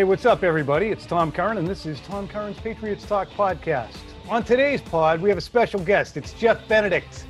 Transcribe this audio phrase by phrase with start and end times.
[0.00, 0.86] Hey, what's up, everybody?
[0.86, 3.98] It's Tom Curran, and this is Tom Curran's Patriots Talk podcast.
[4.30, 6.16] On today's pod, we have a special guest.
[6.16, 7.26] It's Jeff Benedict,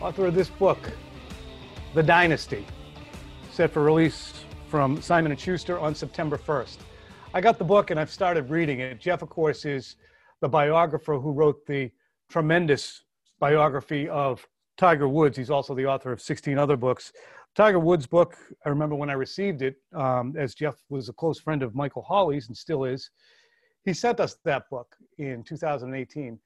[0.00, 0.80] author of this book,
[1.94, 2.66] The Dynasty,
[3.52, 4.32] set for release
[4.66, 6.78] from Simon & Schuster on September 1st.
[7.32, 8.98] I got the book and I've started reading it.
[8.98, 9.94] Jeff, of course, is
[10.40, 11.92] the biographer who wrote the
[12.28, 13.04] tremendous
[13.38, 14.44] biography of
[14.76, 15.36] Tiger Woods.
[15.36, 17.12] He's also the author of 16 other books.
[17.56, 21.40] Tiger Woods' book, I remember when I received it, um, as Jeff was a close
[21.40, 23.10] friend of Michael Holley's and still is,
[23.82, 26.38] he sent us that book in 2018.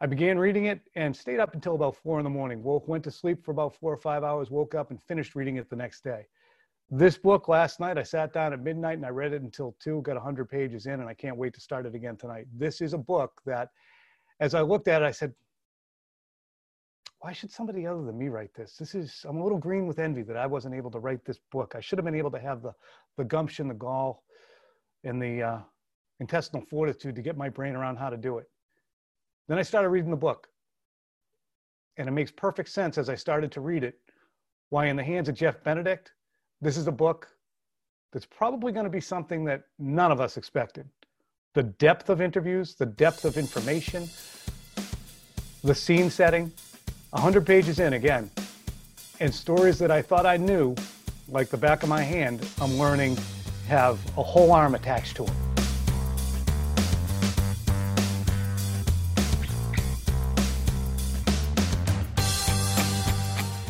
[0.00, 2.64] I began reading it and stayed up until about four in the morning.
[2.64, 5.54] Woke, went to sleep for about four or five hours, woke up and finished reading
[5.54, 6.26] it the next day.
[6.90, 10.02] This book last night, I sat down at midnight and I read it until two,
[10.02, 12.48] got 100 pages in, and I can't wait to start it again tonight.
[12.52, 13.68] This is a book that,
[14.40, 15.32] as I looked at it, I said,
[17.22, 18.76] why should somebody other than me write this?
[18.76, 21.38] This is, I'm a little green with envy that I wasn't able to write this
[21.52, 21.74] book.
[21.76, 22.74] I should have been able to have the,
[23.16, 24.24] the gumption, the gall,
[25.04, 25.58] and the uh,
[26.18, 28.50] intestinal fortitude to get my brain around how to do it.
[29.46, 30.48] Then I started reading the book.
[31.96, 34.00] And it makes perfect sense as I started to read it
[34.70, 36.12] why, in the hands of Jeff Benedict,
[36.60, 37.28] this is a book
[38.12, 40.88] that's probably going to be something that none of us expected.
[41.54, 44.08] The depth of interviews, the depth of information,
[45.62, 46.50] the scene setting,
[47.12, 48.30] 100 pages in again,
[49.20, 50.74] and stories that I thought I knew,
[51.28, 53.18] like the back of my hand, I'm learning
[53.68, 55.36] have a whole arm attached to them.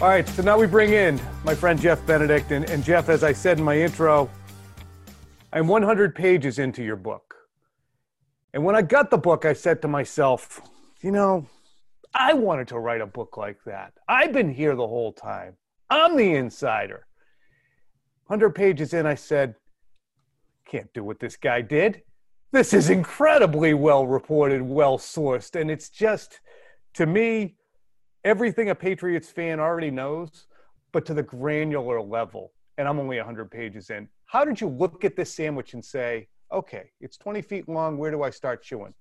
[0.00, 2.52] All right, so now we bring in my friend Jeff Benedict.
[2.52, 4.30] And, and Jeff, as I said in my intro,
[5.52, 7.34] I'm 100 pages into your book.
[8.54, 10.60] And when I got the book, I said to myself,
[11.00, 11.46] you know,
[12.14, 13.94] I wanted to write a book like that.
[14.08, 15.56] I've been here the whole time.
[15.90, 17.06] I'm the insider.
[18.26, 19.54] 100 pages in, I said,
[20.66, 22.02] can't do what this guy did.
[22.52, 25.58] This is incredibly well reported, well sourced.
[25.58, 26.40] And it's just,
[26.94, 27.56] to me,
[28.24, 30.46] everything a Patriots fan already knows,
[30.92, 32.52] but to the granular level.
[32.78, 34.08] And I'm only 100 pages in.
[34.26, 37.96] How did you look at this sandwich and say, okay, it's 20 feet long.
[37.96, 38.94] Where do I start chewing?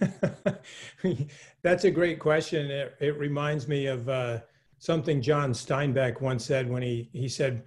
[1.62, 2.70] That's a great question.
[2.70, 4.40] It, it reminds me of uh,
[4.78, 7.64] something John Steinbeck once said when he, he said,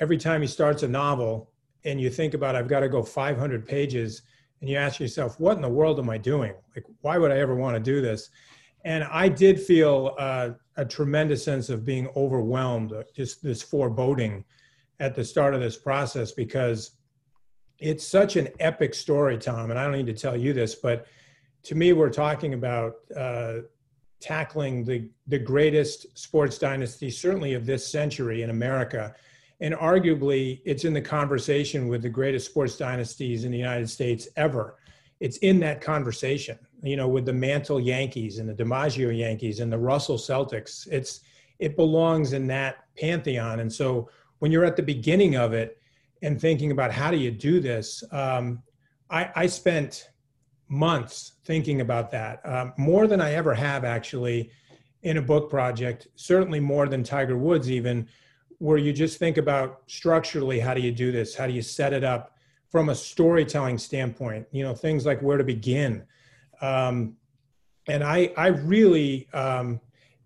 [0.00, 1.50] every time he starts a novel
[1.84, 4.22] and you think about, I've got to go 500 pages,
[4.60, 6.52] and you ask yourself, what in the world am I doing?
[6.74, 8.30] Like, why would I ever want to do this?
[8.84, 14.44] And I did feel uh, a tremendous sense of being overwhelmed, uh, just this foreboding
[15.00, 16.92] at the start of this process because
[17.78, 19.70] it's such an epic story, Tom.
[19.70, 21.06] And I don't need to tell you this, but
[21.64, 23.58] to me, we're talking about uh,
[24.20, 29.14] tackling the, the greatest sports dynasty, certainly of this century in America.
[29.60, 34.28] And arguably, it's in the conversation with the greatest sports dynasties in the United States
[34.36, 34.76] ever.
[35.20, 39.72] It's in that conversation, you know, with the Mantle Yankees and the DiMaggio Yankees and
[39.72, 40.86] the Russell Celtics.
[40.90, 41.20] It's
[41.58, 43.58] it belongs in that pantheon.
[43.58, 44.08] And so,
[44.38, 45.78] when you're at the beginning of it
[46.22, 48.62] and thinking about how do you do this, um,
[49.10, 50.10] I, I spent
[50.68, 54.50] months thinking about that, um, more than I ever have actually
[55.02, 58.08] in a book project, certainly more than Tiger Woods, even,
[58.58, 61.34] where you just think about structurally how do you do this?
[61.34, 62.36] How do you set it up
[62.70, 64.46] from a storytelling standpoint?
[64.50, 66.04] You know, things like where to begin.
[66.60, 67.16] Um,
[67.88, 69.80] and I, I really, um,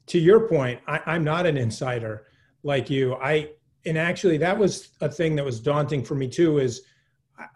[0.06, 2.26] to your point, I, I'm not an insider
[2.62, 3.14] like you.
[3.16, 3.50] I,
[3.84, 6.58] and actually, that was a thing that was daunting for me too.
[6.58, 6.82] Is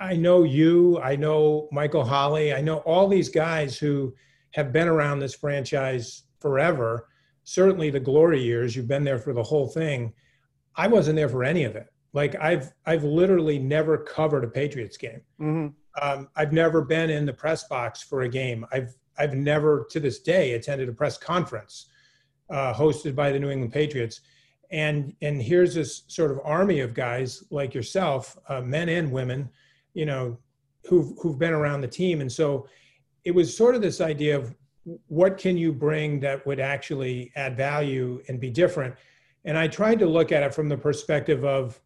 [0.00, 4.14] I know you, I know Michael Holley, I know all these guys who
[4.52, 7.08] have been around this franchise forever.
[7.44, 10.12] Certainly the glory years, you've been there for the whole thing.
[10.74, 11.86] I wasn't there for any of it.
[12.12, 15.20] Like I've I've literally never covered a Patriots game.
[15.40, 15.68] Mm-hmm.
[16.02, 18.66] Um, I've never been in the press box for a game.
[18.72, 21.86] I've I've never to this day attended a press conference.
[22.50, 24.20] uh, hosted by the New England Patriots.
[24.70, 29.48] And, and here's this sort of army of guys like yourself, uh, men and women,
[29.96, 30.36] you know,
[30.84, 32.20] who've, who've been around the team.
[32.20, 32.68] And so
[33.24, 34.54] it was sort of this idea of
[35.08, 38.94] what can you bring that would actually add value and be different.
[39.46, 41.80] And I tried to look at it from the perspective of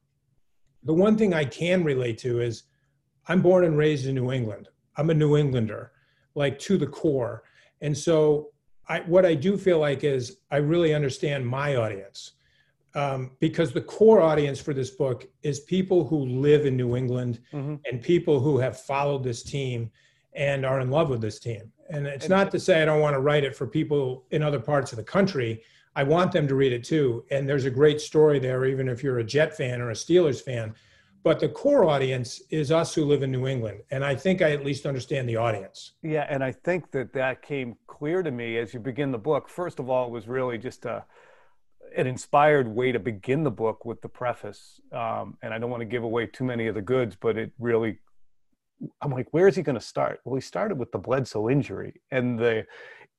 [0.83, 2.65] the one thing I can relate to is
[3.29, 4.69] I'm born and raised in New England.
[4.97, 5.93] I'm a New Englander,
[6.35, 7.45] like to the core.
[7.81, 8.51] And so
[8.89, 12.33] I, what I do feel like is I really understand my audience
[12.95, 17.41] um, because the core audience for this book is people who live in New England
[17.53, 17.77] mm-hmm.
[17.87, 19.91] and people who have followed this team
[20.35, 21.73] and are in love with this team.
[21.91, 24.43] And it's and, not to say I don't want to write it for people in
[24.43, 25.63] other parts of the country.
[25.97, 27.25] I want them to read it too.
[27.31, 30.41] And there's a great story there, even if you're a Jet fan or a Steelers
[30.41, 30.75] fan.
[31.23, 33.81] But the core audience is us who live in New England.
[33.91, 35.93] And I think I at least understand the audience.
[36.03, 36.27] Yeah.
[36.31, 39.49] And I think that that came clear to me as you begin the book.
[39.49, 41.05] First of all, it was really just a,
[41.97, 44.81] an inspired way to begin the book with the preface.
[44.93, 47.53] Um, and I don't want to give away too many of the goods, but it
[47.59, 47.99] really,
[49.03, 50.21] I'm like, where is he going to start?
[50.25, 52.67] Well, he started with the Bledsoe injury and the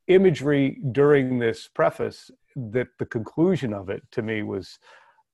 [0.07, 4.79] imagery during this preface that the conclusion of it to me was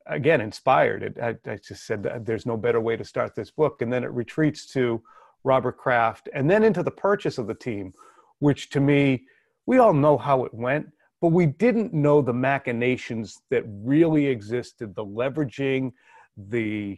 [0.08, 1.04] again inspired.
[1.04, 3.92] It, I, I, just said that there's no better way to start this book, and
[3.92, 5.02] then it retreats to
[5.44, 7.94] Robert Kraft, and then into the purchase of the team,
[8.40, 9.26] which to me,
[9.66, 10.88] we all know how it went,
[11.22, 15.92] but we didn't know the machinations that really existed, the leveraging,
[16.36, 16.98] the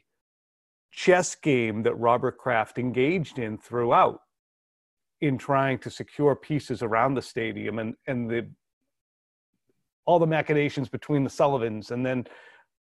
[0.92, 4.22] chess game that Robert Kraft engaged in throughout
[5.22, 8.50] in trying to secure pieces around the stadium and and the
[10.06, 12.26] all the machinations between the Sullivans and then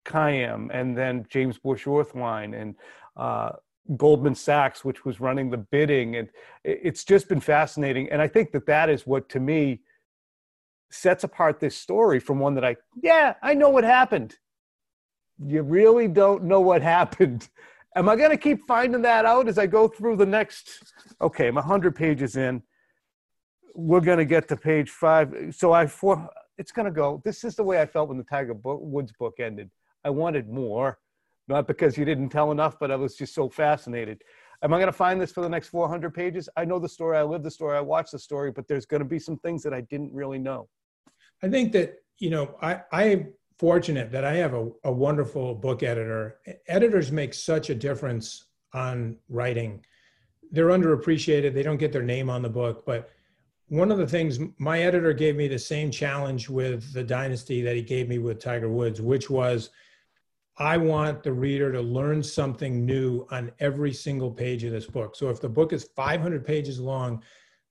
[0.06, 2.76] Kiam and then James Bush Orthwein and
[3.18, 3.54] uh,
[3.98, 6.18] Goldman Sachs, which was running the bidding.
[6.18, 6.30] And
[6.64, 8.12] it's just been fascinating.
[8.12, 9.82] And I think that that is what, to me,
[10.96, 14.36] sets apart this story from one that I, yeah, I know what happened.
[15.46, 17.50] You really don't know what happened.
[17.96, 20.94] Am I going to keep finding that out as I go through the next?
[21.22, 22.62] Okay, I'm 100 pages in.
[23.74, 25.34] We're going to get to page five.
[25.52, 27.22] So I, for, it's going to go.
[27.24, 29.70] This is the way I felt when the Tiger Woods book ended.
[30.04, 31.00] I wanted more,
[31.48, 34.24] not because you didn't tell enough, but I was just so fascinated.
[34.62, 36.50] Am I going to find this for the next 400 pages?
[36.56, 39.02] I know the story, I live the story, I watch the story, but there's going
[39.02, 40.68] to be some things that I didn't really know.
[41.46, 45.84] I think that, you know, I, I'm fortunate that I have a, a wonderful book
[45.84, 46.40] editor.
[46.68, 49.86] Editors make such a difference on writing.
[50.52, 53.12] They're underappreciated, they don't get their name on the book, but
[53.68, 57.76] one of the things my editor gave me the same challenge with the dynasty that
[57.76, 59.70] he gave me with Tiger Woods, which was
[60.58, 65.16] I want the reader to learn something new on every single page of this book.
[65.16, 67.22] So if the book is 500 pages long,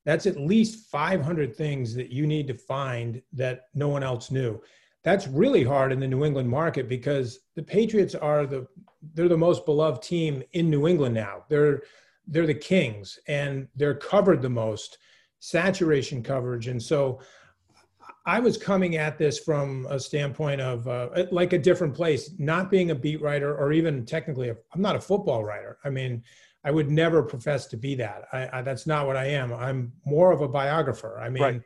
[0.05, 4.61] that's at least 500 things that you need to find that no one else knew.
[5.03, 8.67] That's really hard in the New England market because the Patriots are the
[9.13, 11.45] they're the most beloved team in New England now.
[11.49, 11.83] They're
[12.27, 14.99] they're the kings and they're covered the most
[15.41, 16.69] saturation coverage.
[16.69, 17.21] And so
[18.27, 22.71] I was coming at this from a standpoint of uh, like a different place, not
[22.71, 25.77] being a beat writer or even technically, i am not a football writer.
[25.85, 26.23] I mean,
[26.65, 28.25] I would never profess to be that.
[28.33, 29.53] I, I, that's not what I am.
[29.53, 31.21] I'm more of a biographer.
[31.21, 31.63] I mean, right.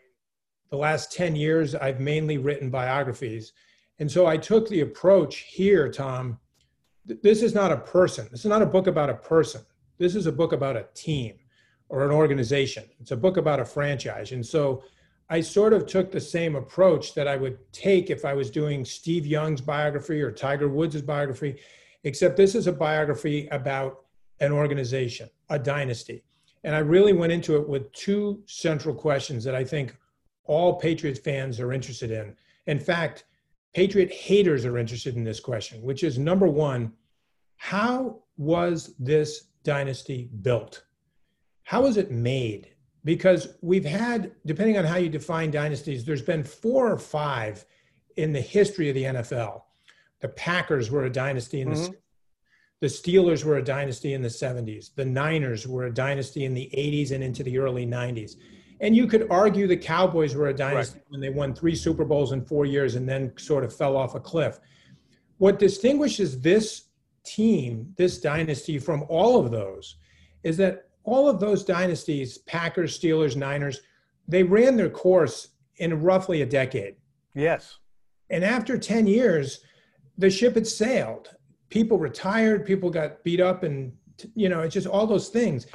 [0.70, 3.52] the last 10 years, I've mainly written biographies.
[4.00, 6.38] And so I took the approach here, Tom.
[7.06, 8.26] Th- this is not a person.
[8.32, 9.60] This is not a book about a person.
[9.98, 11.38] This is a book about a team
[11.88, 12.84] or an organization.
[13.00, 14.32] It's a book about a franchise.
[14.32, 14.82] And so
[15.30, 18.84] I sort of took the same approach that I would take if I was doing
[18.84, 21.60] Steve Young's biography or Tiger Woods' biography,
[22.02, 24.04] except this is a biography about
[24.40, 26.22] an organization, a dynasty.
[26.64, 29.96] And I really went into it with two central questions that I think
[30.44, 32.34] all Patriots fans are interested in.
[32.66, 33.24] In fact,
[33.74, 36.92] Patriot haters are interested in this question, which is number one,
[37.56, 40.84] how was this dynasty built?
[41.64, 42.70] How was it made?
[43.04, 47.64] Because we've had, depending on how you define dynasties, there's been four or five
[48.16, 49.62] in the history of the NFL.
[50.20, 51.92] The Packers were a dynasty in mm-hmm.
[51.92, 51.98] the
[52.80, 54.94] the Steelers were a dynasty in the 70s.
[54.94, 58.36] The Niners were a dynasty in the 80s and into the early 90s.
[58.80, 61.06] And you could argue the Cowboys were a dynasty right.
[61.08, 64.14] when they won three Super Bowls in four years and then sort of fell off
[64.14, 64.60] a cliff.
[65.38, 66.84] What distinguishes this
[67.24, 69.96] team, this dynasty, from all of those
[70.44, 73.80] is that all of those dynasties, Packers, Steelers, Niners,
[74.28, 76.96] they ran their course in roughly a decade.
[77.34, 77.78] Yes.
[78.30, 79.60] And after 10 years,
[80.18, 81.30] the ship had sailed.
[81.70, 83.92] People retired, people got beat up, and,
[84.34, 85.66] you know, it's just all those things.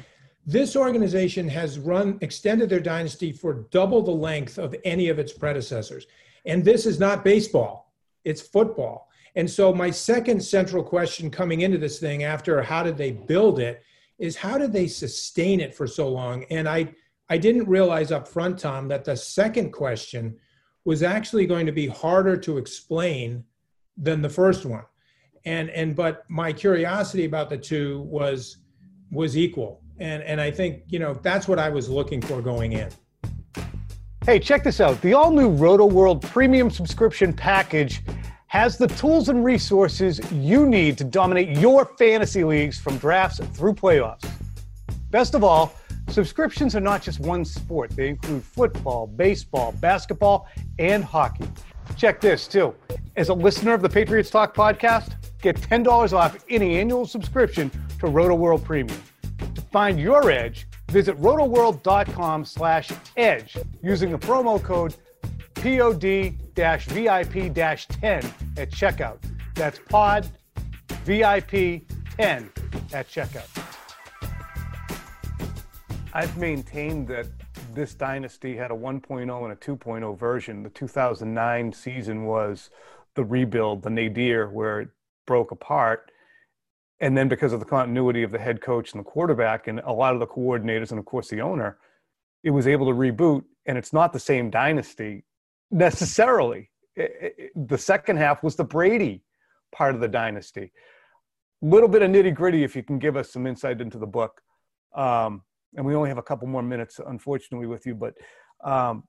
[0.45, 5.31] This organization has run, extended their dynasty for double the length of any of its
[5.31, 6.05] predecessors.
[6.45, 7.93] And this is not baseball,
[8.25, 9.09] it's football.
[9.35, 13.59] And so, my second central question coming into this thing after how did they build
[13.59, 13.81] it
[14.19, 16.45] is how did they sustain it for so long?
[16.51, 16.93] And I,
[17.29, 20.37] I didn't realize up front, Tom, that the second question
[20.85, 23.43] was actually going to be harder to explain
[23.97, 24.83] than the first one.
[25.45, 28.57] And, and but my curiosity about the two was
[29.11, 29.81] was equal.
[29.99, 32.89] And, and I think, you know, that's what I was looking for going in.
[34.25, 34.99] Hey, check this out.
[35.01, 38.01] The all new Rotoworld premium subscription package
[38.47, 43.73] has the tools and resources you need to dominate your fantasy leagues from drafts through
[43.73, 44.29] playoffs.
[45.09, 45.73] Best of all,
[46.07, 50.47] subscriptions are not just one sport, they include football, baseball, basketball,
[50.79, 51.45] and hockey.
[51.97, 52.73] Check this too.
[53.15, 57.69] As a listener of the Patriots Talk podcast, get $10 off any annual subscription
[57.99, 58.99] to Rotoworld Premium.
[59.53, 64.95] To find your edge, visit rotoworld.com slash edge using the promo code
[65.55, 69.17] POD-VIP-10 at checkout.
[69.53, 70.29] That's POD
[71.05, 71.83] VIP
[72.17, 72.49] 10
[72.93, 73.49] at checkout.
[76.13, 77.27] I've maintained that
[77.73, 80.63] this dynasty had a 1.0 and a 2.0 version.
[80.63, 82.69] The 2009 season was
[83.15, 84.91] the rebuild, the nadir, where
[85.25, 86.11] broke apart.
[86.99, 89.91] And then because of the continuity of the head coach and the quarterback and a
[89.91, 91.77] lot of the coordinators and of course the owner,
[92.43, 93.43] it was able to reboot.
[93.65, 95.23] And it's not the same dynasty
[95.71, 96.69] necessarily.
[96.95, 99.23] It, it, the second half was the Brady
[99.73, 100.71] part of the dynasty.
[101.61, 104.41] Little bit of nitty gritty, if you can give us some insight into the book.
[104.95, 105.43] Um,
[105.75, 107.95] and we only have a couple more minutes, unfortunately, with you.
[107.95, 108.13] But
[108.63, 109.03] um,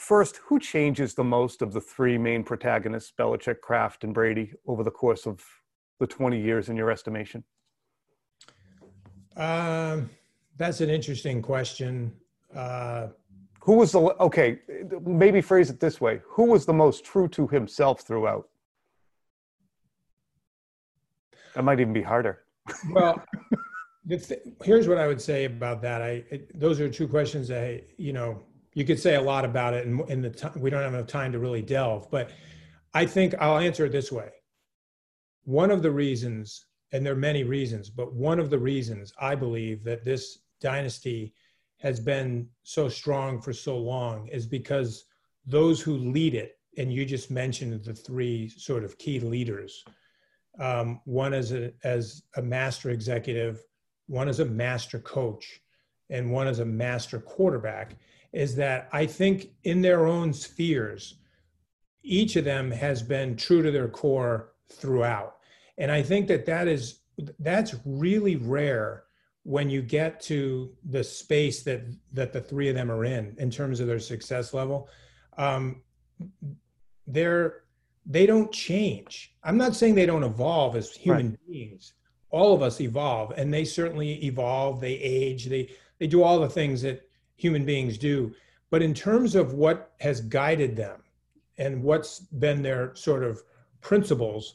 [0.00, 4.82] first, who changes the most of the three main protagonists, Belichick, Kraft, and Brady, over
[4.82, 5.44] the course of
[5.98, 7.44] the 20 years in your estimation?
[9.36, 10.10] Um,
[10.56, 12.12] that's an interesting question.
[12.54, 13.08] Uh,
[13.60, 14.60] who was the okay?
[15.02, 18.48] Maybe phrase it this way: Who was the most true to himself throughout?
[21.54, 22.44] That might even be harder.
[22.90, 23.22] Well,
[24.08, 24.32] th-
[24.64, 26.00] here's what I would say about that.
[26.00, 27.50] I it, those are two questions.
[27.50, 28.42] I you know
[28.74, 31.06] you could say a lot about it, and in the time we don't have enough
[31.06, 32.10] time to really delve.
[32.10, 32.30] But
[32.94, 34.30] I think I'll answer it this way.
[35.44, 39.34] One of the reasons, and there are many reasons, but one of the reasons I
[39.34, 41.34] believe that this dynasty
[41.78, 45.04] has been so strong for so long is because
[45.46, 49.84] those who lead it, and you just mentioned the three sort of key leaders.
[50.58, 53.64] Um, one as a as a master executive,
[54.06, 55.60] one as a master coach,
[56.10, 57.96] and one as a master quarterback.
[58.32, 61.16] Is that I think in their own spheres,
[62.02, 65.36] each of them has been true to their core throughout,
[65.78, 67.00] and I think that that is
[67.38, 69.04] that's really rare
[69.42, 71.82] when you get to the space that
[72.12, 74.88] that the three of them are in in terms of their success level.
[75.36, 75.82] Um,
[77.06, 77.64] they're
[78.06, 79.34] they don't change.
[79.42, 81.48] I'm not saying they don't evolve as human right.
[81.48, 81.92] beings.
[82.30, 86.48] All of us evolve and they certainly evolve they age they they do all the
[86.48, 87.08] things that
[87.40, 88.32] human beings do
[88.70, 91.02] but in terms of what has guided them
[91.58, 93.42] and what's been their sort of
[93.80, 94.54] principles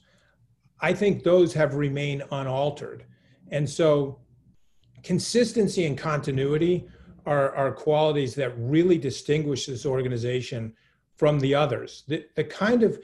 [0.81, 3.05] i think those have remained unaltered
[3.51, 4.19] and so
[5.03, 6.87] consistency and continuity
[7.25, 10.73] are, are qualities that really distinguish this organization
[11.15, 12.03] from the others.
[12.07, 12.99] The, the kind of,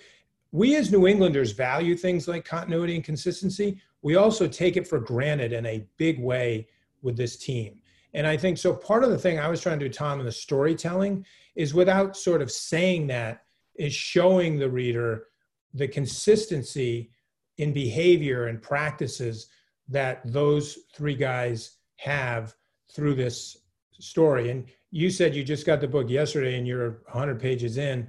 [0.52, 3.82] we as New Englanders value things like continuity and consistency.
[4.02, 6.68] We also take it for granted in a big way
[7.02, 7.81] with this team.
[8.14, 8.74] And I think so.
[8.74, 11.26] Part of the thing I was trying to do, Tom, in the storytelling
[11.56, 13.44] is without sort of saying that,
[13.76, 15.28] is showing the reader
[15.74, 17.12] the consistency
[17.58, 19.48] in behavior and practices
[19.88, 22.56] that those three guys have
[22.94, 23.58] through this
[24.00, 24.50] story.
[24.50, 28.08] And you said you just got the book yesterday and you're 100 pages in.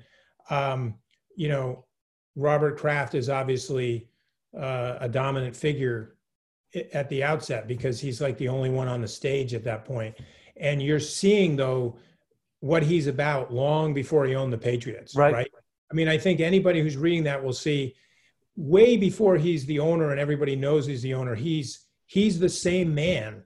[0.50, 0.94] Um,
[1.36, 1.84] you know,
[2.34, 4.08] Robert Kraft is obviously
[4.58, 6.16] uh, a dominant figure
[6.92, 10.14] at the outset because he's like the only one on the stage at that point.
[10.56, 11.96] And you're seeing though
[12.60, 15.32] what he's about long before he owned the Patriots, right?
[15.32, 15.52] right?
[15.90, 17.94] I mean, I think anybody who's reading that will see
[18.56, 21.34] way before he's the owner and everybody knows he's the owner.
[21.34, 23.42] He's he's the same man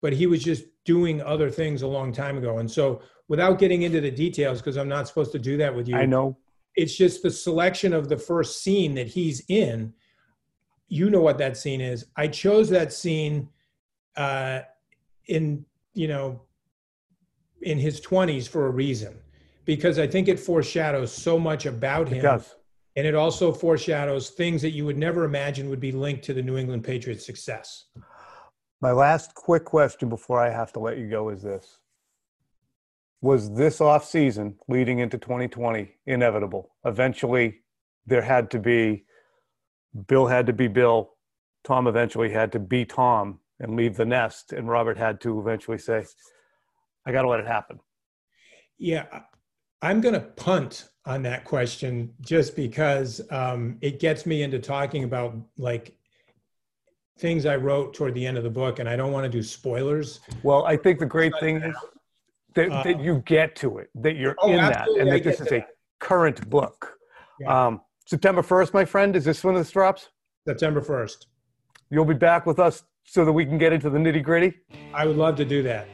[0.00, 2.58] but he was just doing other things a long time ago.
[2.58, 5.88] And so, without getting into the details, because I'm not supposed to do that with
[5.88, 6.36] you, I know
[6.74, 9.92] it's just the selection of the first scene that he's in.
[10.88, 12.06] You know what that scene is.
[12.16, 13.48] I chose that scene
[14.16, 14.60] uh,
[15.26, 15.64] in
[15.94, 16.42] you know
[17.62, 19.18] in his 20s for a reason
[19.64, 22.18] because I think it foreshadows so much about him.
[22.18, 22.54] It does.
[22.96, 26.42] And it also foreshadows things that you would never imagine would be linked to the
[26.42, 27.84] New England Patriots' success.
[28.80, 31.78] My last quick question before I have to let you go is this.
[33.20, 36.70] was this off season leading into 2020 inevitable?
[36.84, 37.60] Eventually,
[38.06, 39.04] there had to be
[40.06, 41.14] Bill had to be Bill.
[41.64, 45.78] Tom eventually had to be Tom and leave the nest, and Robert had to eventually
[45.78, 46.04] say,
[47.06, 47.80] "I got to let it happen."
[48.78, 49.06] Yeah,
[49.82, 55.04] I'm going to punt on that question just because um, it gets me into talking
[55.04, 55.96] about like
[57.18, 59.42] things I wrote toward the end of the book, and I don't want to do
[59.42, 60.20] spoilers.
[60.42, 61.74] Well, I think the great thing is
[62.54, 65.40] that, that uh, you get to it, that you're oh, in that, and that this
[65.40, 65.60] is that.
[65.60, 65.66] a
[65.98, 66.94] current book.
[67.40, 67.66] Yeah.
[67.66, 70.08] Um, September 1st, my friend, is this when this drops?
[70.46, 71.26] September 1st.
[71.90, 74.54] You'll be back with us so that we can get into the nitty gritty?
[74.94, 75.86] I would love to do that.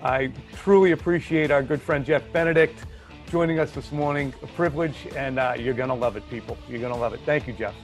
[0.00, 2.84] I truly appreciate our good friend Jeff Benedict
[3.28, 4.32] joining us this morning.
[4.44, 6.56] A privilege, and uh, you're going to love it, people.
[6.68, 7.18] You're going to love it.
[7.26, 7.74] Thank you, Jeff.